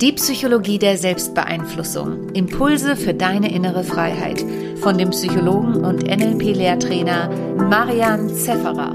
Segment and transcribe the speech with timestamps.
[0.00, 2.28] Die Psychologie der Selbstbeeinflussung.
[2.34, 4.44] Impulse für deine innere Freiheit.
[4.82, 8.94] Von dem Psychologen und NLP-Lehrtrainer Marian Zefferer.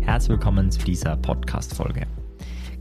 [0.00, 2.08] Herzlich willkommen zu dieser Podcast-Folge.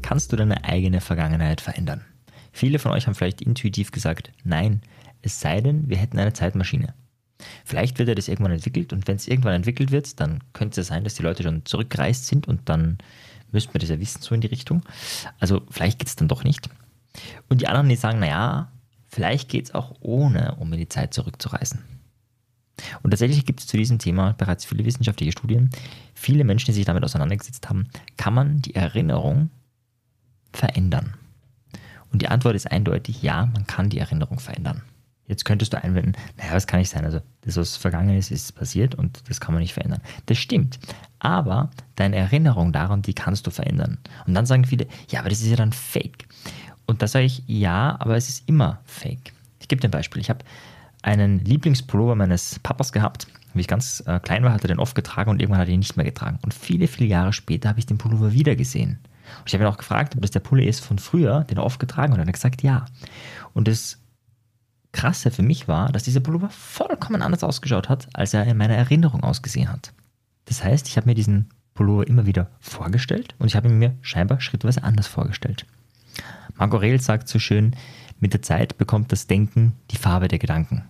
[0.01, 2.03] Kannst du deine eigene Vergangenheit verändern?
[2.51, 4.81] Viele von euch haben vielleicht intuitiv gesagt, nein,
[5.21, 6.95] es sei denn, wir hätten eine Zeitmaschine.
[7.65, 10.87] Vielleicht wird ja das irgendwann entwickelt und wenn es irgendwann entwickelt wird, dann könnte es
[10.87, 12.97] sein, dass die Leute schon zurückgereist sind und dann
[13.51, 14.83] müssten wir das ja wissen, so in die Richtung.
[15.39, 16.69] Also vielleicht geht es dann doch nicht.
[17.49, 18.71] Und die anderen, die sagen, naja,
[19.07, 21.83] vielleicht geht es auch ohne, um in die Zeit zurückzureisen.
[23.03, 25.69] Und tatsächlich gibt es zu diesem Thema bereits viele wissenschaftliche Studien.
[26.13, 29.49] Viele Menschen, die sich damit auseinandergesetzt haben, kann man die Erinnerung
[30.53, 31.13] verändern.
[32.11, 34.83] Und die Antwort ist eindeutig, ja, man kann die Erinnerung verändern.
[35.27, 37.05] Jetzt könntest du einwenden, naja, das kann nicht sein.
[37.05, 40.01] Also das, was vergangen ist, ist passiert und das kann man nicht verändern.
[40.25, 40.79] Das stimmt.
[41.19, 43.97] Aber deine Erinnerung daran, die kannst du verändern.
[44.25, 46.27] Und dann sagen viele, ja, aber das ist ja dann fake.
[46.85, 49.31] Und da sage ich, ja, aber es ist immer fake.
[49.59, 50.21] Ich gebe dir ein Beispiel.
[50.21, 50.43] Ich habe
[51.03, 53.27] einen Lieblingspullover meines Papas gehabt.
[53.53, 55.73] Wie ich ganz äh, klein war, hat er den oft getragen und irgendwann hat er
[55.73, 56.39] ihn nicht mehr getragen.
[56.41, 58.99] Und viele, viele Jahre später habe ich den Pullover wieder gesehen.
[59.39, 61.63] Und ich habe ihn auch gefragt, ob das der Pulli ist von früher, den er
[61.63, 62.19] oft getragen hat.
[62.19, 62.85] Und er hat gesagt, ja.
[63.53, 64.00] Und das
[64.91, 68.75] Krasse für mich war, dass dieser Pullover vollkommen anders ausgeschaut hat, als er in meiner
[68.75, 69.93] Erinnerung ausgesehen hat.
[70.45, 73.95] Das heißt, ich habe mir diesen Pullover immer wieder vorgestellt und ich habe ihn mir
[74.01, 75.65] scheinbar schrittweise anders vorgestellt.
[76.55, 77.75] Marco Aurel sagt so schön,
[78.19, 80.83] mit der Zeit bekommt das Denken die Farbe der Gedanken.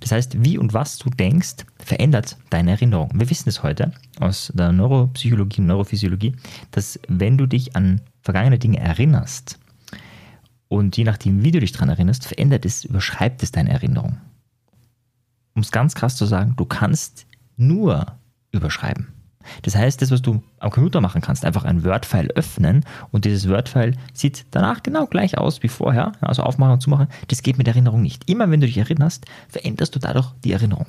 [0.00, 3.10] Das heißt, wie und was du denkst, verändert deine Erinnerung.
[3.14, 6.36] Wir wissen es heute aus der Neuropsychologie und Neurophysiologie,
[6.70, 9.58] dass wenn du dich an vergangene Dinge erinnerst,
[10.68, 14.18] und je nachdem, wie du dich daran erinnerst, verändert es, überschreibt es deine Erinnerung.
[15.54, 18.06] Um es ganz krass zu sagen, du kannst nur
[18.52, 19.08] überschreiben.
[19.62, 23.48] Das heißt, das, was du am Computer machen kannst, einfach ein Word-File öffnen und dieses
[23.48, 27.68] Word-File sieht danach genau gleich aus wie vorher, also aufmachen und zumachen, das geht mit
[27.68, 28.28] Erinnerung nicht.
[28.28, 30.86] Immer wenn du dich erinnerst, veränderst du dadurch die Erinnerung.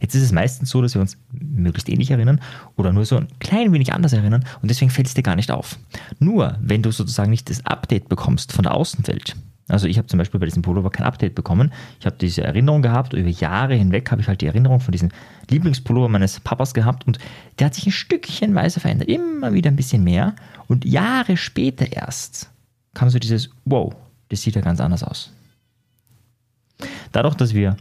[0.00, 2.40] Jetzt ist es meistens so, dass wir uns möglichst ähnlich erinnern
[2.76, 5.50] oder nur so ein klein wenig anders erinnern und deswegen fällt es dir gar nicht
[5.50, 5.78] auf.
[6.18, 9.36] Nur wenn du sozusagen nicht das Update bekommst von der Außenwelt,
[9.68, 11.72] also ich habe zum Beispiel bei diesem Pullover kein Update bekommen.
[11.98, 15.10] Ich habe diese Erinnerung gehabt, über Jahre hinweg habe ich halt die Erinnerung von diesem
[15.50, 17.18] Lieblingspullover meines Papas gehabt und
[17.58, 20.34] der hat sich ein Stückchenweise verändert, immer wieder ein bisschen mehr
[20.68, 22.50] und Jahre später erst
[22.94, 23.94] kam so dieses, wow,
[24.28, 25.30] das sieht ja ganz anders aus.
[27.12, 27.76] Dadurch, dass wir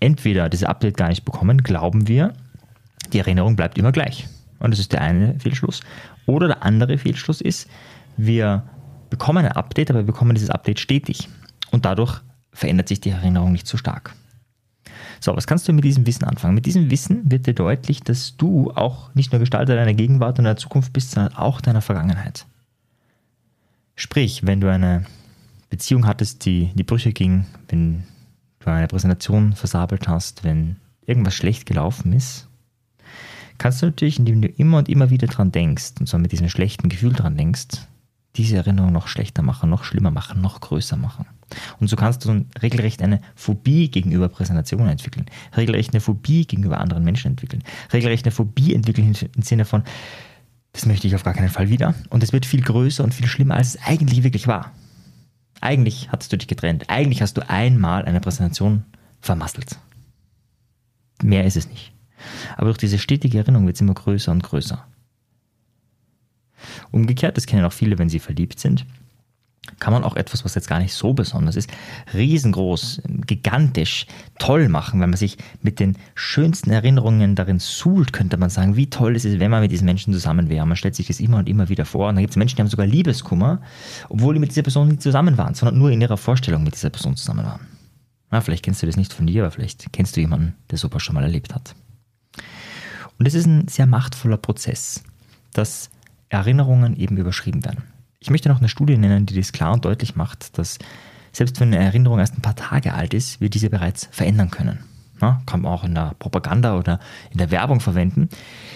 [0.00, 2.32] entweder dieses Update gar nicht bekommen, glauben wir,
[3.12, 4.28] die Erinnerung bleibt immer gleich.
[4.58, 5.80] Und das ist der eine Fehlschluss.
[6.26, 7.68] Oder der andere Fehlschluss ist,
[8.16, 8.64] wir
[9.10, 11.28] bekommen ein Update, aber wir bekommen dieses Update stetig.
[11.70, 12.20] Und dadurch
[12.52, 14.14] verändert sich die Erinnerung nicht so stark.
[15.20, 16.54] So, was kannst du mit diesem Wissen anfangen?
[16.54, 20.44] Mit diesem Wissen wird dir deutlich, dass du auch nicht nur Gestalter deiner Gegenwart und
[20.44, 22.46] deiner Zukunft bist, sondern auch deiner Vergangenheit.
[23.94, 25.06] Sprich, wenn du eine
[25.70, 28.04] Beziehung hattest, die in die Brüche ging, wenn
[28.74, 32.48] du eine Präsentation versabelt hast, wenn irgendwas schlecht gelaufen ist,
[33.58, 36.48] kannst du natürlich, indem du immer und immer wieder dran denkst und so mit diesem
[36.48, 37.86] schlechten Gefühl dran denkst,
[38.36, 41.26] diese Erinnerung noch schlechter machen, noch schlimmer machen, noch größer machen.
[41.80, 45.26] Und so kannst du regelrecht eine Phobie gegenüber Präsentationen entwickeln,
[45.56, 47.62] regelrecht eine Phobie gegenüber anderen Menschen entwickeln,
[47.92, 49.84] regelrecht eine Phobie entwickeln im Sinne von,
[50.72, 51.94] das möchte ich auf gar keinen Fall wieder.
[52.10, 54.72] Und es wird viel größer und viel schlimmer, als es eigentlich wirklich war.
[55.60, 56.84] Eigentlich hattest du dich getrennt.
[56.88, 58.84] Eigentlich hast du einmal eine Präsentation
[59.20, 59.78] vermasselt.
[61.22, 61.92] Mehr ist es nicht.
[62.56, 64.86] Aber durch diese stetige Erinnerung wird es immer größer und größer.
[66.90, 68.86] Umgekehrt, das kennen auch viele, wenn sie verliebt sind,
[69.78, 71.70] kann man auch etwas, was jetzt gar nicht so besonders ist,
[72.14, 74.06] riesengroß, gigantisch,
[74.38, 78.88] toll machen, wenn man sich mit den schönsten Erinnerungen darin suhlt, könnte man sagen, wie
[78.88, 80.66] toll es ist, wenn man mit diesen Menschen zusammen wäre.
[80.66, 82.08] Man stellt sich das immer und immer wieder vor.
[82.08, 83.60] Und dann gibt es Menschen, die haben sogar Liebeskummer,
[84.08, 86.90] obwohl die mit dieser Person nicht zusammen waren, sondern nur in ihrer Vorstellung mit dieser
[86.90, 87.66] Person zusammen waren.
[88.30, 91.02] Na, vielleicht kennst du das nicht von dir, aber vielleicht kennst du jemanden, der sowas
[91.02, 91.74] schon mal erlebt hat.
[93.18, 95.02] Und es ist ein sehr machtvoller Prozess,
[95.52, 95.90] dass
[96.28, 97.84] Erinnerungen eben überschrieben werden.
[98.26, 100.80] Ich möchte noch eine Studie nennen, die das klar und deutlich macht, dass
[101.30, 104.80] selbst wenn eine Erinnerung erst ein paar Tage alt ist, wir diese bereits verändern können.
[105.22, 106.98] Ja, kann man auch in der Propaganda oder
[107.30, 108.28] in der Werbung verwenden.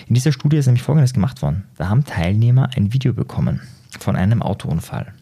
[0.07, 1.65] In dieser Studie ist nämlich Folgendes gemacht worden.
[1.79, 3.61] Da haben Teilnehmer ein Video bekommen
[3.99, 5.15] von einem Autounfall.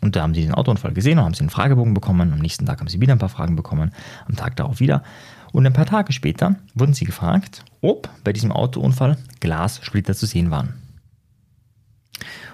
[0.00, 2.32] Und da haben sie den Autounfall gesehen und haben sie einen Fragebogen bekommen.
[2.32, 3.92] Am nächsten Tag haben sie wieder ein paar Fragen bekommen,
[4.26, 5.04] am Tag darauf wieder.
[5.52, 10.50] Und ein paar Tage später wurden sie gefragt, ob bei diesem Autounfall Glassplitter zu sehen
[10.50, 10.79] waren.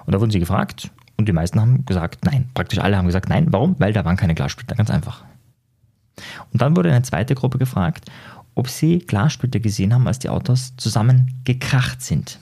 [0.05, 2.49] Und da wurden sie gefragt und die meisten haben gesagt nein.
[2.55, 3.47] Praktisch alle haben gesagt nein.
[3.51, 3.77] Warum?
[3.79, 5.25] Weil da waren keine Glassplitter, ganz einfach.
[6.53, 8.11] Und dann wurde eine zweite Gruppe gefragt,
[8.55, 12.39] ob sie Glassplitter gesehen haben, als die Autos zusammengekracht sind.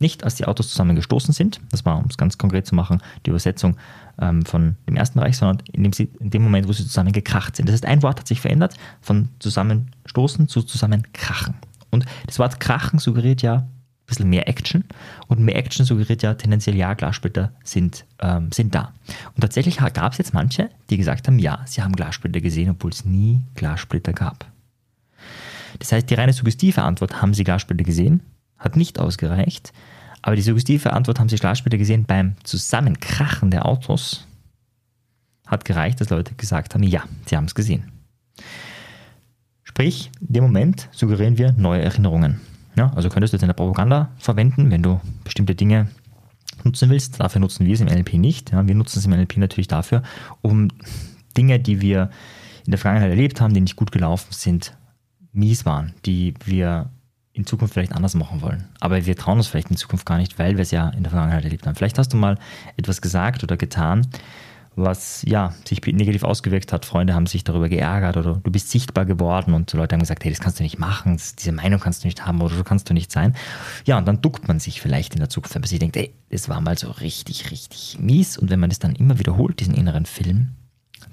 [0.00, 3.30] Nicht, als die Autos zusammengestoßen sind, das war, um es ganz konkret zu machen, die
[3.30, 3.76] Übersetzung
[4.18, 7.56] ähm, von dem Ersten Reich, sondern in dem, sie, in dem Moment, wo sie zusammengekracht
[7.56, 7.68] sind.
[7.68, 11.54] Das heißt, ein Wort hat sich verändert von zusammenstoßen zu zusammenkrachen.
[11.90, 13.68] Und das Wort krachen suggeriert ja
[14.06, 14.84] bisschen mehr Action
[15.28, 18.92] und mehr Action suggeriert ja tendenziell, ja, Glassplitter sind, ähm, sind da.
[19.34, 22.90] Und tatsächlich gab es jetzt manche, die gesagt haben, ja, sie haben Glassplitter gesehen, obwohl
[22.90, 24.46] es nie Glassplitter gab.
[25.78, 28.20] Das heißt, die reine suggestive Antwort, haben sie Glassplitter gesehen,
[28.58, 29.72] hat nicht ausgereicht.
[30.22, 34.26] Aber die suggestive Antwort, haben sie Glassplitter gesehen beim Zusammenkrachen der Autos,
[35.46, 37.92] hat gereicht, dass Leute gesagt haben, ja, sie haben es gesehen.
[39.62, 42.40] Sprich, in dem Moment suggerieren wir neue Erinnerungen.
[42.76, 45.88] Ja, also könntest du jetzt in der Propaganda verwenden, wenn du bestimmte Dinge
[46.64, 47.20] nutzen willst.
[47.20, 48.52] Dafür nutzen wir es im NLP nicht.
[48.52, 50.02] Ja, wir nutzen es im NLP natürlich dafür,
[50.42, 50.68] um
[51.36, 52.10] Dinge, die wir
[52.64, 54.76] in der Vergangenheit erlebt haben, die nicht gut gelaufen sind,
[55.32, 56.90] mies waren, die wir
[57.32, 58.68] in Zukunft vielleicht anders machen wollen.
[58.80, 61.10] Aber wir trauen uns vielleicht in Zukunft gar nicht, weil wir es ja in der
[61.10, 61.74] Vergangenheit erlebt haben.
[61.74, 62.38] Vielleicht hast du mal
[62.76, 64.06] etwas gesagt oder getan,
[64.76, 66.84] was ja sich negativ ausgewirkt hat.
[66.84, 70.32] Freunde haben sich darüber geärgert oder du bist sichtbar geworden und Leute haben gesagt, hey,
[70.32, 72.94] das kannst du nicht machen, diese Meinung kannst du nicht haben oder so kannst du
[72.94, 73.34] nicht sein.
[73.84, 76.12] Ja, und dann duckt man sich vielleicht in der Zukunft, wenn man sich denkt, ey,
[76.30, 78.36] das war mal so richtig, richtig mies.
[78.36, 80.50] Und wenn man das dann immer wiederholt, diesen inneren Film,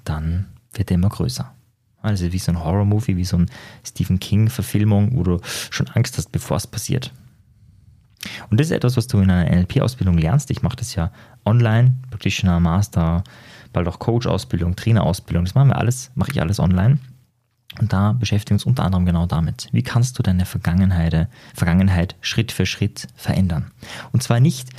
[0.03, 1.53] dann wird er immer größer.
[2.01, 3.51] Also wie so ein Horror-Movie, wie so ein
[3.85, 7.11] Stephen King-Verfilmung, wo du schon Angst hast, bevor es passiert.
[8.49, 10.51] Und das ist etwas, was du in einer NLP-Ausbildung lernst.
[10.51, 11.11] Ich mache das ja
[11.45, 13.23] online, Practitioner, Master,
[13.73, 15.45] bald auch Coach-Ausbildung, Trainer-Ausbildung.
[15.45, 16.99] Das machen wir alles, mache ich alles online.
[17.79, 19.69] Und da beschäftigen wir uns unter anderem genau damit.
[19.71, 23.71] Wie kannst du deine Vergangenheit, Vergangenheit Schritt für Schritt verändern?
[24.11, 24.69] Und zwar nicht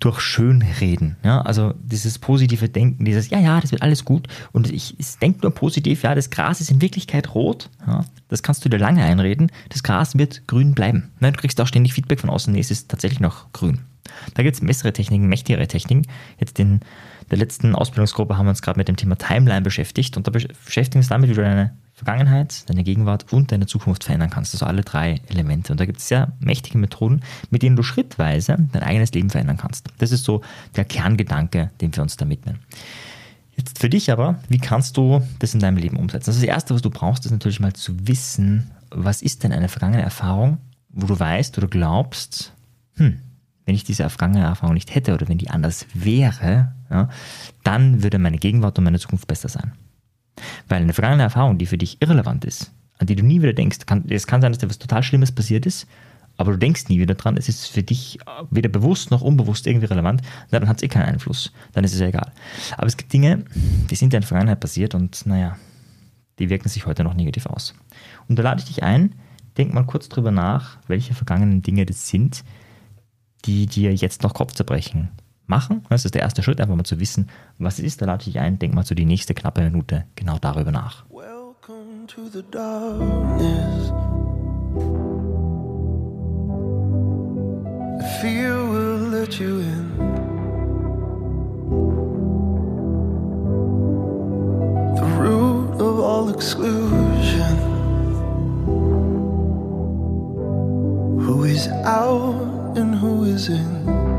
[0.00, 1.16] durch Schönreden.
[1.22, 1.42] Ja?
[1.42, 5.40] Also dieses positive Denken, dieses, ja, ja, das wird alles gut und ich, ich denke
[5.42, 7.68] nur positiv, ja, das Gras ist in Wirklichkeit rot.
[7.86, 8.04] Ja?
[8.28, 9.52] Das kannst du dir lange einreden.
[9.68, 11.10] Das Gras wird grün bleiben.
[11.20, 11.32] Ne?
[11.32, 13.80] Du kriegst auch ständig Feedback von außen, nee, es ist tatsächlich noch grün.
[14.34, 16.06] Da gibt es bessere Techniken, mächtigere Techniken.
[16.38, 16.80] Jetzt in
[17.30, 20.94] der letzten Ausbildungsgruppe haben wir uns gerade mit dem Thema Timeline beschäftigt und da beschäftigen
[20.94, 24.54] wir uns damit, wie du deine Vergangenheit, deine Gegenwart und deine Zukunft verändern kannst.
[24.54, 25.72] Also alle drei Elemente.
[25.72, 27.20] Und da gibt es sehr mächtige Methoden,
[27.50, 29.88] mit denen du schrittweise dein eigenes Leben verändern kannst.
[29.98, 30.40] Das ist so
[30.76, 32.60] der Kerngedanke, den wir uns da mitnehmen.
[33.54, 36.30] Jetzt für dich aber, wie kannst du das in deinem Leben umsetzen?
[36.30, 39.68] Also das Erste, was du brauchst, ist natürlich mal zu wissen, was ist denn eine
[39.68, 40.56] vergangene Erfahrung,
[40.88, 42.54] wo du weißt oder glaubst,
[42.96, 43.20] hm,
[43.66, 47.08] wenn ich diese vergangene Erfahrung nicht hätte oder wenn die anders wäre, ja,
[47.62, 49.72] dann würde meine Gegenwart und meine Zukunft besser sein.
[50.68, 53.86] Weil eine vergangene Erfahrung, die für dich irrelevant ist, an die du nie wieder denkst,
[53.86, 55.86] kann, es kann sein, dass dir was total Schlimmes passiert ist,
[56.36, 58.18] aber du denkst nie wieder dran, es ist für dich
[58.50, 62.00] weder bewusst noch unbewusst irgendwie relevant, dann hat es eh keinen Einfluss, dann ist es
[62.00, 62.32] ja egal.
[62.78, 63.44] Aber es gibt Dinge,
[63.90, 65.56] die sind ja in der Vergangenheit passiert und naja,
[66.38, 67.74] die wirken sich heute noch negativ aus.
[68.26, 69.14] Und da lade ich dich ein,
[69.58, 72.42] denk mal kurz drüber nach, welche vergangenen Dinge das sind,
[73.46, 75.10] die dir jetzt noch Kopfzerbrechen
[75.46, 75.84] machen.
[75.90, 77.28] Das ist der erste Schritt, einfach mal zu wissen,
[77.58, 78.02] was es ist.
[78.02, 81.04] Da lade ich dich ein, denk mal so die nächste knappe Minute genau darüber nach.
[81.10, 83.92] Welcome to the darkness.
[88.20, 89.90] Fear will let you in.
[94.96, 97.56] The root of all exclusion.
[101.18, 104.10] Who is out and who is in?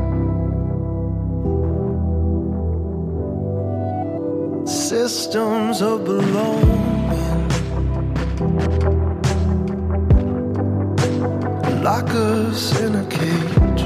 [4.92, 7.48] systems of belonging.
[11.82, 13.84] Lock us in a cage.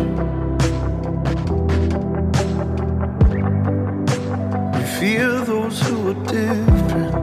[4.75, 7.15] We fear those who are different.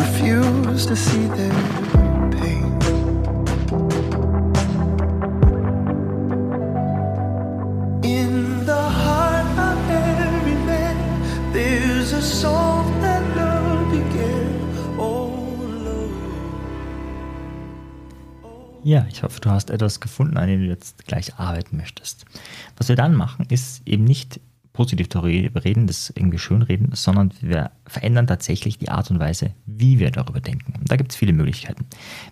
[0.00, 2.05] Refuse to see them.
[18.86, 22.24] Ja, ich hoffe, du hast etwas gefunden, an dem du jetzt gleich arbeiten möchtest.
[22.76, 24.38] Was wir dann machen, ist eben nicht
[24.72, 29.50] positiv darüber reden, das irgendwie schön reden, sondern wir verändern tatsächlich die Art und Weise,
[29.66, 30.74] wie wir darüber denken.
[30.78, 31.84] Und da gibt es viele Möglichkeiten.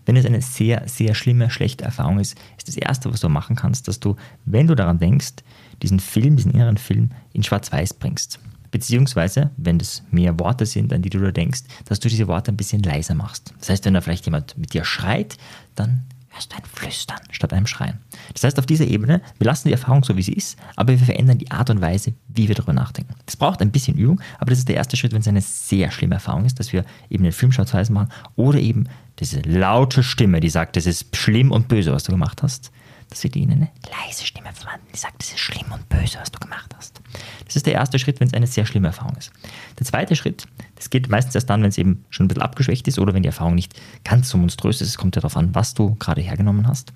[0.06, 3.56] Wenn es eine sehr, sehr schlimme, schlechte Erfahrung ist, ist das Erste, was du machen
[3.56, 5.42] kannst, dass du, wenn du daran denkst,
[5.82, 8.38] diesen Film, diesen inneren Film in Schwarz-Weiß bringst.
[8.70, 12.52] Beziehungsweise, wenn das mehr Worte sind, an die du da denkst, dass du diese Worte
[12.52, 13.52] ein bisschen leiser machst.
[13.58, 15.36] Das heißt, wenn da vielleicht jemand mit dir schreit,
[15.74, 18.00] dann hörst ein Flüstern statt einem Schreien.
[18.32, 21.04] Das heißt, auf dieser Ebene, wir lassen die Erfahrung so, wie sie ist, aber wir
[21.04, 23.14] verändern die Art und Weise, wie wir darüber nachdenken.
[23.26, 25.90] Das braucht ein bisschen Übung, aber das ist der erste Schritt, wenn es eine sehr
[25.90, 28.88] schlimme Erfahrung ist, dass wir eben den Film schwarz-weiß machen oder eben
[29.20, 32.72] diese laute Stimme, die sagt, das ist schlimm und böse, was du gemacht hast,
[33.14, 36.18] dass wir die in eine leise Stimme verwandeln, die sagt, das ist schlimm und böse,
[36.20, 37.00] was du gemacht hast.
[37.44, 39.30] Das ist der erste Schritt, wenn es eine sehr schlimme Erfahrung ist.
[39.78, 42.88] Der zweite Schritt, das geht meistens erst dann, wenn es eben schon ein bisschen abgeschwächt
[42.88, 44.88] ist oder wenn die Erfahrung nicht ganz so monströs ist.
[44.88, 46.92] Es kommt ja darauf an, was du gerade hergenommen hast.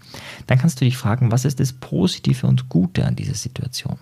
[0.49, 3.99] Dann kannst du dich fragen, was ist das Positive und Gute an dieser Situation?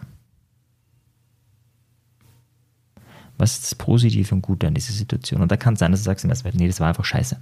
[3.39, 5.43] Was ist das Positive und Gute an dieser Situation?
[5.43, 7.05] Und da kann es sein, dass du sagst im ersten Mal, nee, das war einfach
[7.05, 7.39] scheiße.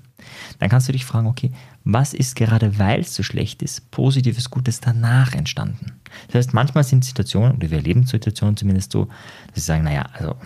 [0.58, 1.52] Dann kannst du dich fragen, okay,
[1.84, 5.92] was ist gerade, weil es so schlecht ist, Positives, Gutes danach entstanden?
[6.26, 9.06] Das heißt, manchmal sind Situationen, oder wir erleben Situationen zumindest so,
[9.48, 10.36] dass sie sagen, naja, also,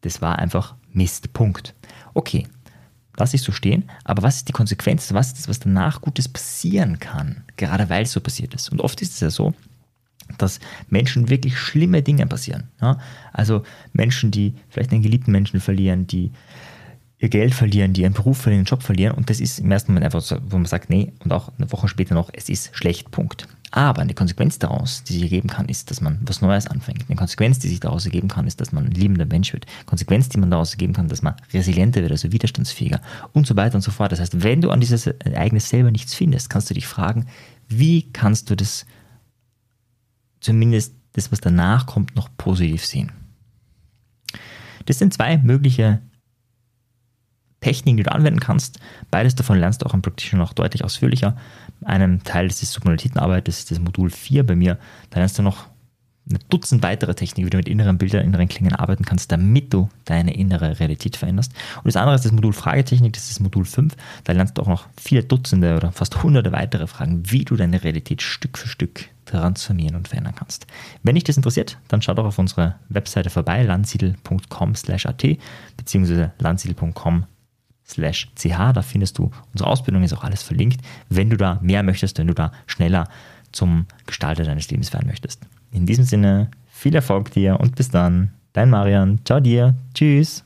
[0.00, 1.74] das war einfach Mist, Punkt.
[2.14, 2.46] Okay,
[3.18, 5.12] lass ich so stehen, aber was ist die Konsequenz?
[5.12, 7.44] Was ist das, was danach Gutes passieren kann?
[7.56, 8.70] Gerade weil es so passiert ist.
[8.70, 9.54] Und oft ist es ja so,
[10.38, 12.64] dass Menschen wirklich schlimme Dinge passieren.
[12.80, 12.98] Ja?
[13.32, 16.32] Also Menschen, die vielleicht einen geliebten Menschen verlieren, die
[17.18, 19.14] ihr Geld verlieren, die ihren Beruf verlieren, den Job verlieren.
[19.14, 21.70] Und das ist im ersten Moment einfach so, wo man sagt, nee, und auch eine
[21.72, 23.48] Woche später noch, es ist schlecht, Punkt.
[23.72, 27.04] Aber eine Konsequenz daraus, die sich ergeben kann, ist, dass man was Neues anfängt.
[27.08, 29.66] Eine Konsequenz, die sich daraus ergeben kann, ist, dass man ein liebender Mensch wird.
[29.66, 33.00] Eine Konsequenz, die man daraus ergeben kann, dass man resilienter wird, also widerstandsfähiger
[33.32, 34.12] und so weiter und so fort.
[34.12, 37.26] Das heißt, wenn du an dieses Ereignis selber nichts findest, kannst du dich fragen,
[37.68, 38.86] wie kannst du das
[40.46, 43.12] zumindest das, was danach kommt, noch positiv sehen.
[44.86, 46.00] Das sind zwei mögliche
[47.60, 48.78] Techniken, die du anwenden kannst.
[49.10, 51.36] Beides davon lernst du auch im Practitioner noch deutlich ausführlicher.
[51.84, 54.78] Einem Teil ist Submodalitätenarbeit, das ist das Modul 4 bei mir.
[55.10, 55.66] Da lernst du noch
[56.30, 59.88] ein Dutzend weitere Techniken, wie du mit inneren Bildern, inneren Klingen arbeiten kannst, damit du
[60.04, 61.52] deine innere Realität veränderst.
[61.78, 63.96] Und das andere ist das Modul Fragetechnik, das ist das Modul 5.
[64.24, 67.82] Da lernst du auch noch viele Dutzende oder fast hunderte weitere Fragen, wie du deine
[67.82, 70.66] Realität Stück für Stück transformieren und verändern kannst.
[71.02, 75.22] Wenn dich das interessiert, dann schau doch auf unsere Webseite vorbei, landsiedel.com slash at
[75.76, 77.26] beziehungsweise landsiedel.com
[77.86, 78.48] slash ch.
[78.48, 82.26] Da findest du unsere Ausbildung, ist auch alles verlinkt, wenn du da mehr möchtest, wenn
[82.26, 83.08] du da schneller
[83.52, 85.42] zum Gestalter deines Lebens werden möchtest.
[85.72, 88.32] In diesem Sinne, viel Erfolg dir und bis dann.
[88.52, 89.20] Dein Marian.
[89.24, 89.74] Ciao dir.
[89.94, 90.44] Tschüss.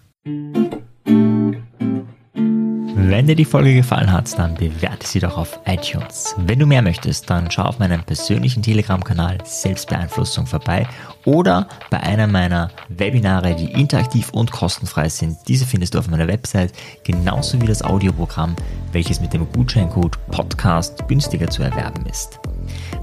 [3.03, 6.35] Wenn dir die Folge gefallen hat, dann bewerte sie doch auf iTunes.
[6.37, 10.87] Wenn du mehr möchtest, dann schau auf meinem persönlichen Telegram-Kanal Selbstbeeinflussung vorbei
[11.25, 15.37] oder bei einer meiner Webinare, die interaktiv und kostenfrei sind.
[15.49, 16.73] Diese findest du auf meiner Website,
[17.05, 18.57] genauso wie das Audioprogramm,
[18.93, 22.39] welches mit dem Gutscheincode Podcast günstiger zu erwerben ist.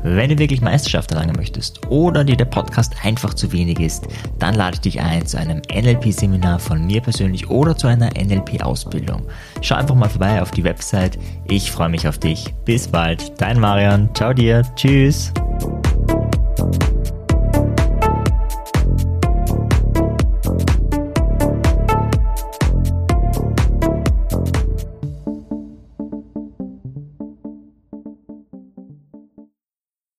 [0.03, 4.07] Wenn du wirklich Meisterschaft erlangen möchtest oder dir der Podcast einfach zu wenig ist,
[4.39, 9.24] dann lade ich dich ein zu einem NLP-Seminar von mir persönlich oder zu einer NLP-Ausbildung.
[9.62, 11.17] Schau einfach mal vorbei auf die Website.
[11.50, 12.53] Ich freue mich auf dich.
[12.65, 13.33] Bis bald.
[13.41, 14.09] Dein Marian.
[14.13, 14.63] Ciao dir.
[14.75, 15.33] Tschüss.